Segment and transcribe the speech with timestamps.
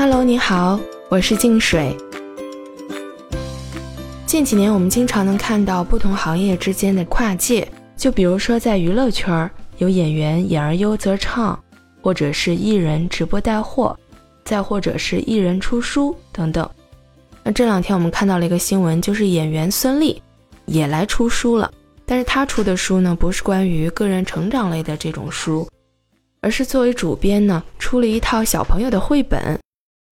[0.00, 1.92] Hello，你好，我是静水。
[4.26, 7.66] 近几年，我们经常能看到不同行业之间的跨界，
[7.96, 11.58] 就比如说在娱乐圈，有演员演而优则唱，
[12.00, 13.98] 或者是艺人直播带货，
[14.44, 16.70] 再或者是艺人出书等等。
[17.42, 20.16] 那这两天我们看到了一个新闻，就是演员孙俪
[20.66, 21.68] 也来出书了，
[22.06, 25.68] 但是她出的书呢，不是关于个人成长类的这种书，
[26.40, 29.58] 而是作为主编呢，出了一套小朋友的绘本。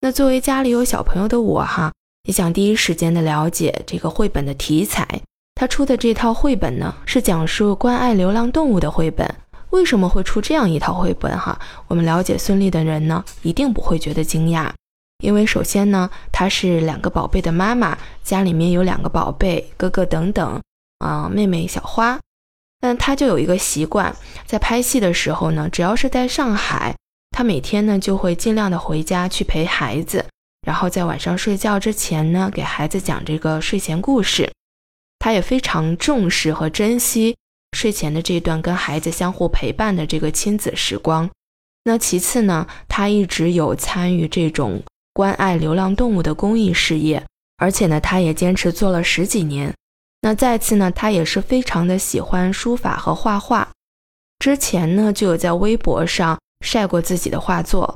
[0.06, 1.92] 那作为家里有小朋友的我哈，
[2.28, 5.04] 也想第一时间的了解这个绘本的题材。
[5.56, 9.28] 他出的这套绘本呢，是讲述关爱流浪动物的绘本。
[9.72, 11.60] 为什么会出这样一套绘本哈？
[11.88, 14.70] 我们了解孙俪的人呢，一定不会觉得惊讶，
[15.24, 20.62] 因为首先呢，她是两个宝贝的妈妈，家里面有两个宝贝，哥哥等等，
[21.00, 22.20] 啊，妹妹小花。
[22.80, 24.16] 但她就有一个习惯，
[24.46, 26.94] 在拍戏的时候呢，只要是在上海。
[27.38, 30.24] 他每天呢就会尽量的回家去陪孩子，
[30.66, 34.50] 然后在晚上睡觉之前呢给孩子讲这个睡前故事。
[35.20, 37.36] 他也非常重视和珍惜
[37.74, 41.30] 睡前的这段跟孩子相互陪伴的这个亲子时光。
[41.84, 47.22] 那其次呢，他一直有参与这种关爱流浪动物的公益事业，
[47.58, 49.74] 而且呢他也坚持做了十几年。
[50.22, 53.70] 那再次呢，他也是非常的喜欢书法和画画，
[54.40, 56.40] 之前呢就有在微博上。
[56.66, 57.96] 晒过自己的画作。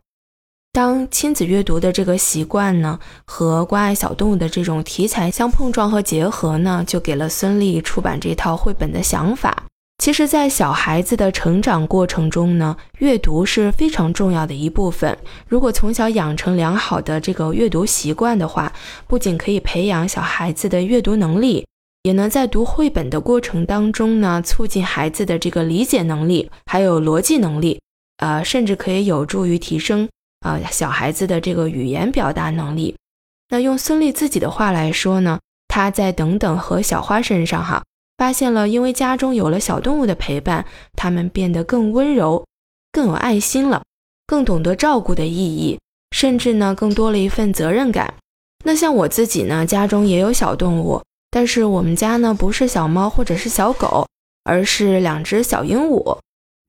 [0.72, 9.64] 当亲子阅读的这个习惯呢，和关爱小动物的这种题材相碰撞和结合呢，就给了孙俪出版这套绘本的想法。
[9.98, 15.18] 其实，在小孩子的成长过程中呢，阅读是非常重要的一部分。
[15.48, 18.72] 如果从小养成良好的这个阅读习惯的话，
[19.08, 21.66] 不仅可以培养小孩子的阅读能力，
[22.04, 27.82] 也能在读绘本的过程当中呢，促进孩子的这个理解能力，还有逻辑能力。
[28.20, 30.08] 呃，甚至可以有助于提升
[30.40, 32.96] 啊小孩子的这个语言表达能力。
[33.50, 37.84] 那用孙俪自己的话来说呢，她在等等和小花身上哈，
[38.18, 42.46] 发现了因为家中有了小动物的陪伴，他们变得更温柔、
[42.92, 43.84] 更有爱心了，
[44.28, 45.80] 更懂得照顾的意义，
[46.12, 48.14] 甚至呢更多了一份责任感。
[48.66, 51.02] 那像我自己呢，家中也有小动物，
[51.32, 54.06] 但是我们家呢不是小猫或者是小狗，
[54.44, 56.20] 而是两只小鹦鹉。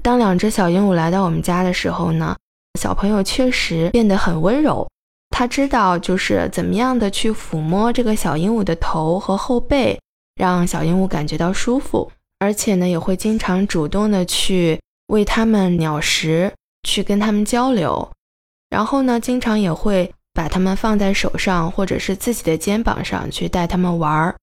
[0.03, 2.37] 当两只小鹦鹉来到我们家的时候呢，
[2.79, 4.89] 小朋友确实变得很温柔。
[5.31, 9.99] 他知道就是怎么样的去抚摸这个小鹦鹉的头和后背，
[10.37, 18.11] 让小鹦鹉感觉到舒服，而且呢，也会经常主动的去喂它们鸟食，去跟它们交流。
[18.69, 24.35] 然后呢，经常也会把它们放在手上或者是自己的肩膀上去带它们玩儿。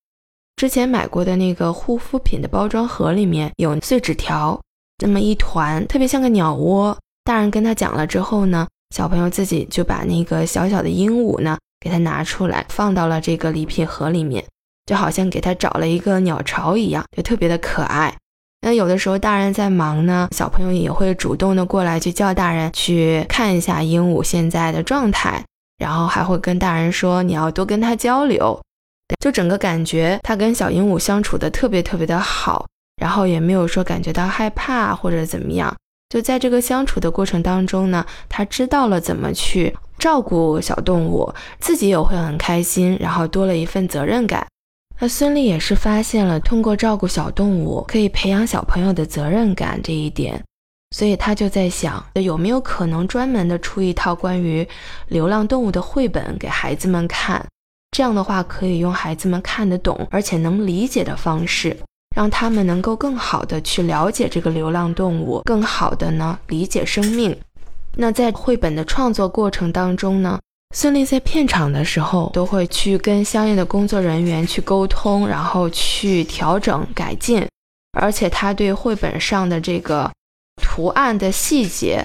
[0.55, 4.59] 之前买过的那个护肤品的包装盒里面有碎纸条。
[4.97, 6.97] 这么一团，特别像个鸟窝。
[7.23, 14.43] 大人跟他讲了之后呢，小朋友自己就把那个小小的鹦鹉呢，给他拿出来，放到了这个礼品盒里面，
[14.85, 18.15] 就好像给他找了一个鸟巢一样，就特别的可爱。
[18.61, 25.43] 那有的时候大人在忙呢，小朋友也会主动的过来去叫大人去看一下鹦鹉现在的状态，
[25.77, 28.59] 然后还会跟大人说你要多跟他交流，
[29.19, 32.65] 就整个感觉他跟小鹦鹉相处的特别特别的好。
[33.01, 35.75] 然后也没有说感觉到害怕或者怎么样，
[36.09, 44.45] 就在这个相处的过程当中呢，他知道了怎么去照顾小动物，自己也会很开心，然后多了一份责任感。
[44.99, 50.43] 那孙俪也是发现了通过照顾小动物可以培养小朋友的责任感这一点，
[50.89, 54.67] 所以他就在想，有没有可能专门的出一套关于
[55.07, 57.45] 流浪动物的绘本给孩子们看，
[57.91, 61.77] 这样的话可以用孩子们看得懂而且能理解的方式。
[62.17, 67.37] 让他们能够更好的去了解这个流浪动物，更好的呢理解生命。
[67.95, 70.39] 那在绘本的创作过程当中呢，
[70.75, 77.45] 孙俪在片场的时候都会去跟相应的工作人员去沟通，然后去调整改进。
[77.99, 80.11] 而且他对绘本上的这个
[80.59, 82.03] 图案的细节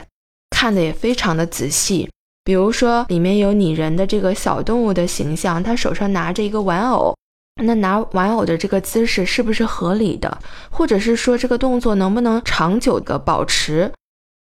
[0.50, 2.06] 看的也非常的仔细。
[2.44, 7.16] 比如说里面有拟人的这个小动物的形象，他手上拿着一个玩偶。
[7.62, 10.38] 那拿玩偶的这个姿势是不是合理的？
[10.70, 13.92] 或者是说这个动作能不能长久的保持？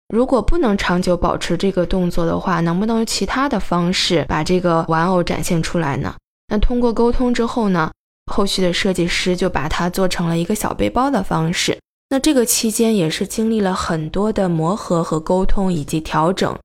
[0.08, 6.14] 如果不能长久保持这个动作的话，能不能用其他的方式把这个玩偶展现出来呢？
[6.48, 7.90] 那通过沟通之后呢，
[8.30, 11.78] 后续的设计师就把它做成了一个小背包的方式。
[12.08, 16.56] 那这个期间也是经历了很多的磨合和沟通以及调整，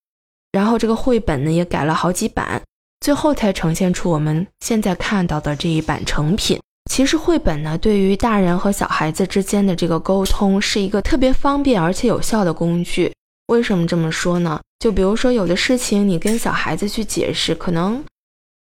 [0.51, 2.61] 然后这个绘本呢也改了好几版。
[3.01, 6.59] 最后才呈现出我们现在看到的这一版成品。
[6.89, 13.11] 其实绘本呢，对于大人和小孩子之间的这个沟通，是一个特别方便而且有效的工具。
[13.47, 14.59] 为什么这么说呢？
[14.79, 18.03] 就比如说有的事情你跟小孩子去解释，可能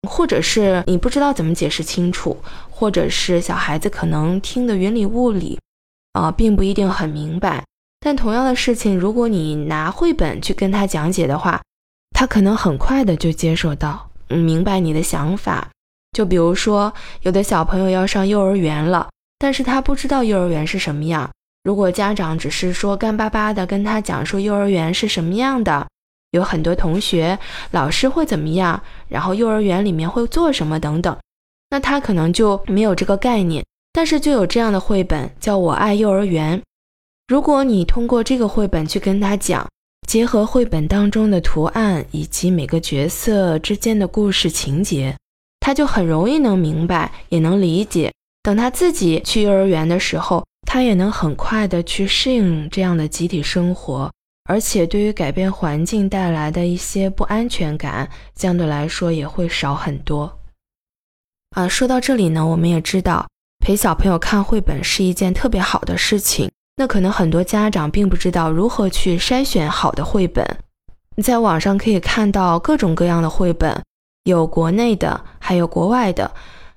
[0.09, 2.37] 或者是你不知道怎么解释清楚，
[2.71, 5.59] 或者是小孩子可能听得云里雾里，
[6.13, 7.65] 啊，并不一定很明白。
[8.01, 11.61] 但同样的事情，如果你拿绘本去跟他讲解的话，
[12.11, 15.69] 他可能很快的就接受到，嗯明白你的想法。
[16.13, 16.93] 就比如说，
[17.23, 19.09] 有的小朋友要上幼儿园了，
[19.39, 21.31] 但是他不知道幼儿园是什么样。
[21.65, 25.87] 如果家长只是说干巴巴的跟他讲述幼儿园是什么样的，
[26.31, 27.39] 有很多同学、
[27.73, 31.17] 老师会怎么样，然后幼儿园里面会做什么等等，
[31.71, 33.65] 那他可能就没有这个概念。
[33.93, 36.63] 但是就有这样的绘本，叫我爱幼儿园。
[37.27, 39.67] 如果你通过这个绘本去跟他讲，
[40.09, 45.15] 结合绘本当中的图案以及每个角色之间的故事情节，
[45.61, 48.11] 他就很容易能明白，也能理解。
[48.43, 54.11] 等他自己去幼儿园的时候，他也能很快的去适应这样的集体生活，
[54.45, 60.39] 而且对于改变环境带来的一些不安全感，相对来说也会少很多。
[61.51, 63.29] 啊，说到这里呢，我们也知道
[63.59, 66.51] 陪小朋友看绘本是一件特别好的事情。
[66.79, 70.47] 那可能很多家长并不知道如何去筛选好的绘本。
[71.17, 73.83] 你在网上可以看到各种各样的绘本，
[74.23, 76.31] 有国内的，还有国外的。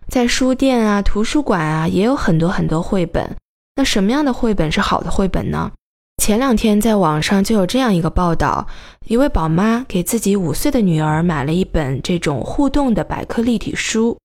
[0.07, 3.38] 在书店啊、图书馆啊，也有很多很多绘本。
[3.75, 5.71] 那什么样的绘本是好的绘本呢？
[6.18, 8.65] 前两天在网上就有这样一个报道：
[9.06, 14.18] 一位宝妈给自己五岁的女儿买了一本这种互动的百科立体书，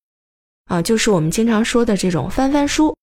[0.65, 2.95] 啊，就是我们经常说的这种翻翻书。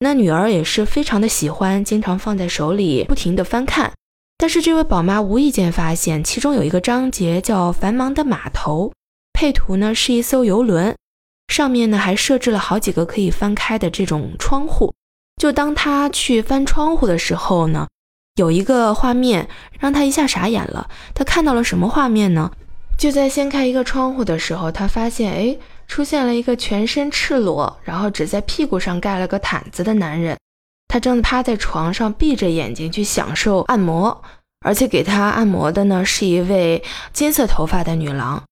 [0.00, 3.92] 那女儿也是非常的喜欢，经常放在手里，不停的翻看。
[4.36, 8.92] 但是这位宝妈无意间发现，其中有一个章节叫“繁忙的码头”，
[9.34, 10.94] 配图呢是一艘游轮，
[11.52, 14.94] 上面呢还设置了好几个可以翻开的这种窗户。
[15.42, 17.88] 就当她去翻窗户的时候呢，
[18.36, 19.48] 有一个画面
[19.80, 20.88] 让她一下傻眼了。
[21.12, 22.52] 她看到了什么画面呢？
[22.96, 25.58] 就在掀开一个窗户的时候，她发现，哎。
[25.88, 30.38] 出现了一个全身赤裸，然后只在屁股上盖了个毯子的男人，
[30.86, 34.22] 他正趴在床上闭着眼睛去享受按摩，
[34.60, 38.44] 而且给他按摩的呢是一位金色头发的女郎。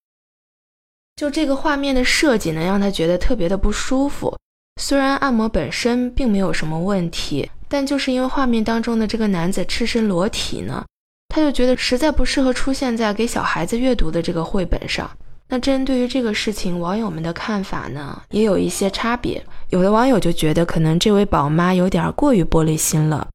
[1.15, 4.37] 就这个画面的设计呢，让他觉得特别的不舒服。
[4.81, 10.85] 虽然按摩本身并没有什么问题，但就是因为画面当中的这个男子赤身裸体呢，
[11.29, 15.11] 他就觉得实在不适合出现在给小孩子阅读的这个绘本上。
[15.48, 19.44] 那针对于这个事情，网友们的看法呢，也有一些差别。
[19.70, 23.28] 有的网友就觉得，可能这位宝妈有点过于玻璃心了。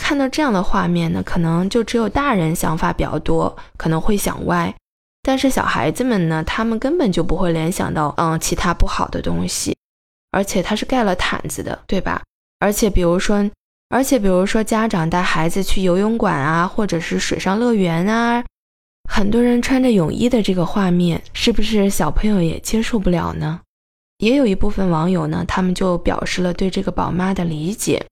[0.00, 4.74] 看到这样的画面呢，可能就只有大人想法比较多，可能会想歪。
[5.22, 9.76] 但是小孩子们呢，他们根本就不会联想到，嗯，其他不好的东西。
[10.30, 12.22] 而且他是盖了毯子的，对吧？
[12.60, 13.50] 而且比如说，
[13.90, 18.42] 而且比如说，家长带孩子去游泳馆啊，或者是水上乐园啊。
[19.10, 23.60] 很多人穿着泳衣的这个画面，是不是小朋友也接受不了呢？
[24.18, 28.04] 也有一部分网友呢，他们就表示了对这个宝妈的理解。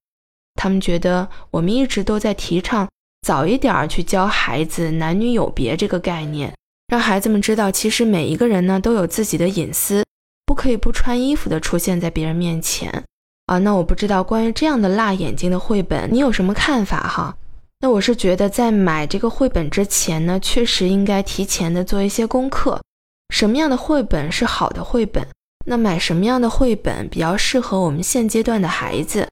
[0.55, 2.89] 他们觉得我们一直都在提倡
[3.21, 6.53] 早一点去教孩子男女有别这个概念，
[6.87, 10.03] 让孩子们知道，其实每一个人呢都有自己的隐私，
[10.45, 13.03] 不可以不穿衣服的出现在别人面前
[13.45, 13.59] 啊。
[13.59, 17.37] 那我不知道关于这样的辣眼睛的绘本，你有什么看法哈？
[17.79, 22.81] 那我是觉得，在买这个绘本之前呢，确实应该提前的做一些功课。
[23.29, 25.27] 什么样的绘本是好的绘本？
[25.65, 29.27] 那买什么样的绘本比较适合我们现阶段的孩子？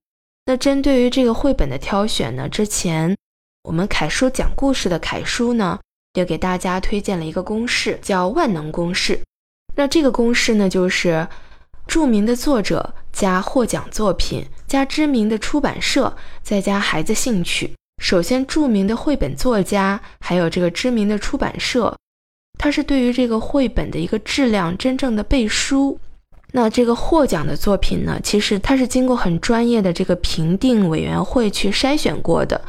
[0.45, 3.15] 那针对于这个绘本的挑选呢，之前
[3.63, 5.79] 我们凯叔讲故事的凯叔呢，
[6.13, 9.19] 也给大家推荐了一个公式，叫万能公式。
[9.75, 11.27] 那这个公式呢，就是
[11.87, 17.73] 著名的作者加获奖作品加知名的出版社再加孩子兴趣。
[17.97, 21.95] 首先，著名的绘本作家，还有这个知名的出版社，
[22.59, 25.99] 它是对于这个绘本的一个质量真正的背书。
[26.51, 32.61] 那这个获奖的作品呢，其实它是经过很专业的这个评定委员会去筛选过的，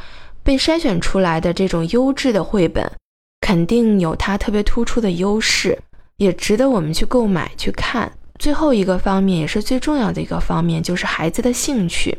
[0.43, 2.91] 被筛选出来的这种优质的绘本，
[3.39, 5.77] 肯定有它特别突出的优势，
[6.17, 8.11] 也值得我们去购买去看。
[8.39, 12.17] 最后一个方面，也是最重要的一个方面，就是孩子的兴趣。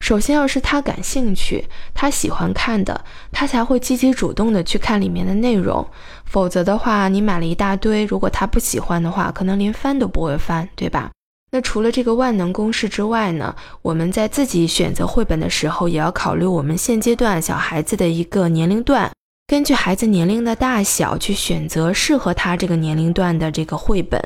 [0.00, 5.84] 首先要是他感兴趣，他喜欢看的，他才会积极主动的去看里面的内容。
[6.26, 11.10] 否则的话，你买了一大堆，如果他不喜欢的话，可能连翻都不会翻，对吧？
[11.50, 19.10] 那除了这个万能公式之外呢，我们在自己选择绘本的时候，也要考虑我们现阶段小孩子的一个年龄段，
[19.46, 24.20] 根据孩子年龄的大小去选择适合他这个年龄段的这个绘本。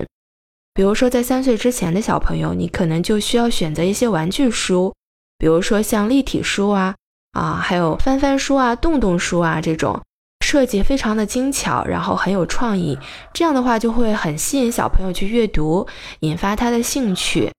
[0.75, 4.93] 比如说，在三岁之前的小朋友，你可能就需要选择一些玩具书。
[5.41, 6.95] 比如说像立体书啊
[7.33, 9.99] 啊，还有翻翻书啊、动动书啊这种，
[10.45, 12.99] 设计非常的精巧，然后很有创意，
[13.33, 15.87] 这样的话就会很吸引小朋友去阅读，
[16.21, 17.51] 引发他的兴趣。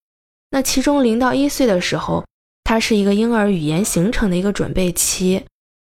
[0.51, 2.23] 那其中零到一岁的时候，
[2.63, 5.43] 它是一个婴儿语言形成的一个准备期，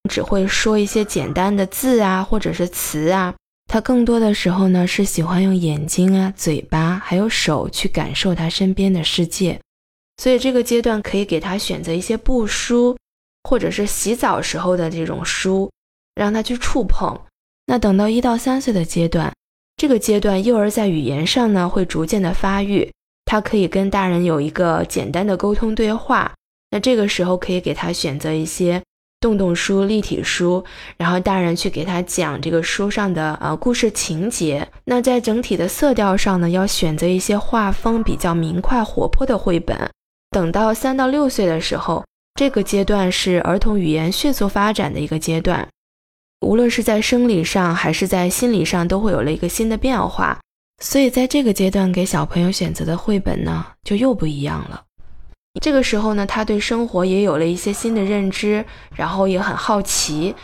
[0.08, 3.34] 只会说一些简单的字啊，或者是词啊。
[3.70, 9.58] 他更多的时候呢，是喜欢用眼睛啊、嘴巴还有手去感受他身边的世界。
[10.22, 12.96] 所以这个阶段可以给他选择一些布书，
[13.42, 15.68] 或者是洗澡时候的这种书，
[16.14, 17.20] 让他去触碰。
[17.66, 19.34] 那等到一到三岁的阶段，
[19.76, 22.88] 这个阶段幼儿在语言上呢会逐渐的发育，
[23.24, 26.32] 他可以跟大人有一个简单的沟通对话。
[26.70, 28.80] 那这个时候可以给他选择一些
[29.18, 30.64] 动动书、立体书，
[30.96, 34.68] 然后大人去给他讲这个书上的呃故事情节。
[34.84, 39.90] 那在整体的色调上呢，要选择一些画风比较明快、活泼的绘本。
[40.32, 42.02] 等到三到六岁的时候，
[42.34, 45.68] 这个阶段是儿童语言迅速发展的一个阶段，
[46.40, 50.40] 无论是在生理上还是在心理上，都会有了一个新的变化。
[50.82, 54.82] 所以在这个阶段给小朋友选择的绘本呢，就又不一样了。
[55.60, 58.64] 这个时候呢，他对生活也有了一些新的认知，
[58.96, 60.34] 然后也很好奇。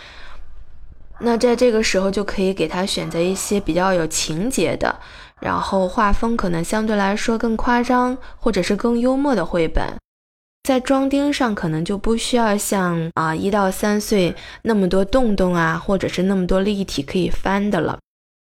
[1.21, 5.00] 那在这个时候就可以给他选择一些比较有情节的。
[5.40, 9.85] 然后画风可能相对来说更夸张，或者是更幽默的绘本，
[10.64, 17.99] 在装订上可能就不需要像啊一到三岁那么多洞洞啊，或者是那么多立体可以翻的了。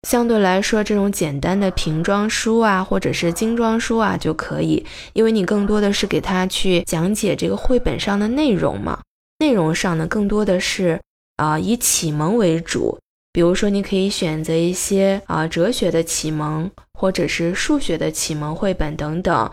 [0.07, 8.99] 相对来说，这种简单的瓶装书啊，或者是精装书啊就可以，因为你更多的是给他去讲解这个绘本上的内容嘛。
[9.39, 11.01] 内容上呢，更多的是
[11.37, 12.99] 啊以启蒙为主。
[13.35, 19.51] 比如说，你可以选择一些啊哲学的启蒙，或者是数学的启蒙绘本等等。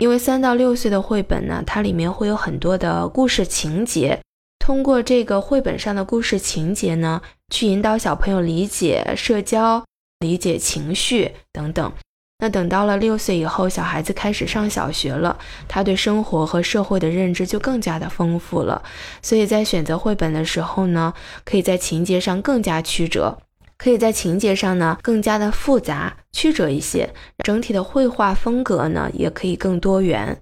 [0.00, 4.20] 因为三到六岁的绘本呢，它里面会有很多的故事情节，
[4.58, 7.22] 通过这个绘本上的故事情节呢，
[7.54, 9.84] 去引导小朋友理解社交、
[10.18, 11.92] 理解情绪等等。
[12.40, 18.82] 那等到了六岁以后，小孩子开始上小学了，他对生活和社会的认知就更加的丰富了。
[19.22, 21.12] 所以在选择绘本的时候呢，
[21.44, 23.38] 可以在情节上更加曲折，
[23.76, 27.12] 可以在情节上呢更加的复杂曲折一些。
[27.44, 30.40] 整体的绘画风格呢也可以更多元。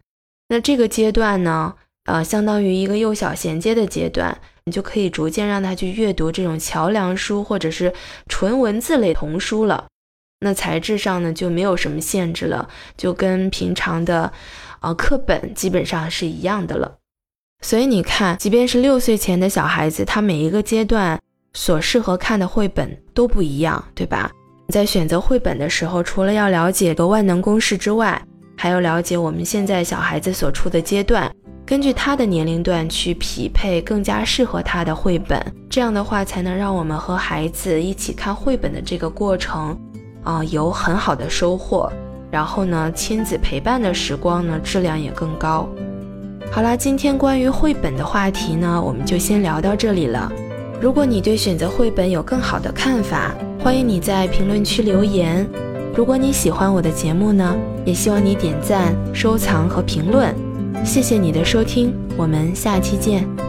[0.49, 1.75] 那这个阶段呢，
[2.05, 7.93] 呃，相当于一个幼小衔接的阶段，你就可以逐渐让他去阅读这种桥梁书或者是
[8.29, 9.87] 纯文字类童书了。
[10.41, 14.33] 那材质上呢就没有什么限制了，就跟平常的，
[14.81, 16.97] 呃，课本基本上是一样的了。
[17.61, 21.21] 所以你看，即便是六岁前的小孩子，他每一个阶段
[21.55, 24.31] 所适合看的绘本都不一样，对吧？
[24.73, 28.23] 在选择绘本的时候，除了要了解个万能公式之外，
[28.57, 31.29] 还要了解我们现在小孩子所处的阶段，
[31.67, 35.45] 根据他的年龄段去匹配更加适合他的绘本。
[35.69, 39.77] 这样的话，才能让我们和孩子一起看绘本的这个过程。
[40.29, 41.91] 啊，有很好的收获，
[42.31, 45.67] 然后呢，亲子陪伴的时光呢，质量也更高。
[46.51, 50.31] 好啦，今天关于绘本的话题呢，我们就先聊到这里了。
[50.83, 55.49] 如果你对选择绘本有更好的看法，欢迎你在评论区留言。
[55.97, 57.57] 如果你喜欢我的节目呢，
[57.87, 60.35] 也希望你点赞、收藏和评论。
[60.85, 63.48] 谢谢你的收听，我们下期见。